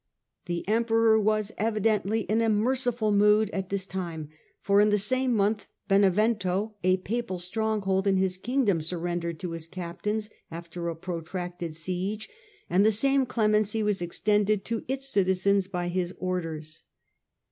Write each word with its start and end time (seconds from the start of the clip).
"The 0.47 0.67
Emperor 0.67 1.19
was 1.19 1.51
evidently 1.59 2.21
in 2.21 2.41
a 2.41 2.49
merciful 2.49 3.11
mood 3.11 3.51
at 3.51 3.69
this 3.69 3.85
time, 3.85 4.29
for 4.59 4.81
in 4.81 4.89
the 4.89 4.97
same 4.97 5.31
month 5.35 5.67
Benevento, 5.87 6.73
a 6.83 6.97
Papal 6.97 7.37
stronghold 7.37 8.07
in 8.07 8.17
his 8.17 8.39
Kingdom, 8.39 8.81
surrendered 8.81 9.39
to 9.41 9.51
his 9.51 9.67
captains 9.67 10.31
after 10.49 10.89
a 10.89 10.95
protracted 10.95 11.75
siege, 11.75 12.29
and 12.67 12.83
the 12.83 12.91
same 12.91 13.27
clemency 13.27 13.83
was 13.83 14.01
extended 14.01 14.65
to 14.65 14.83
its 14.87 15.07
citizens 15.07 15.67
by 15.67 15.87
his 15.87 16.15
orders. 16.17 16.81